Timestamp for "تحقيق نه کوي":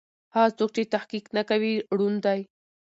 0.93-1.73